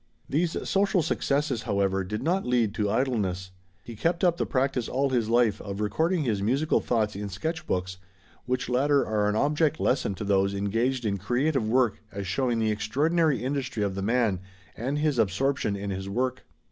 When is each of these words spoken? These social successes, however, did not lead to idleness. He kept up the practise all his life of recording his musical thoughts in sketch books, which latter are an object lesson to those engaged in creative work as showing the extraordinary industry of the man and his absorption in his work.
These 0.27 0.67
social 0.67 1.03
successes, 1.03 1.61
however, 1.61 2.03
did 2.03 2.23
not 2.23 2.43
lead 2.43 2.73
to 2.73 2.89
idleness. 2.89 3.51
He 3.83 3.95
kept 3.95 4.23
up 4.23 4.37
the 4.37 4.47
practise 4.47 4.89
all 4.89 5.09
his 5.11 5.29
life 5.29 5.61
of 5.61 5.79
recording 5.79 6.23
his 6.23 6.41
musical 6.41 6.79
thoughts 6.79 7.15
in 7.15 7.29
sketch 7.29 7.67
books, 7.67 7.97
which 8.47 8.67
latter 8.67 9.05
are 9.05 9.29
an 9.29 9.35
object 9.35 9.79
lesson 9.79 10.15
to 10.15 10.23
those 10.23 10.55
engaged 10.55 11.05
in 11.05 11.19
creative 11.19 11.69
work 11.69 12.01
as 12.11 12.25
showing 12.25 12.57
the 12.57 12.71
extraordinary 12.71 13.43
industry 13.43 13.83
of 13.83 13.93
the 13.93 14.01
man 14.01 14.39
and 14.75 14.97
his 14.97 15.19
absorption 15.19 15.75
in 15.75 15.91
his 15.91 16.09
work. 16.09 16.45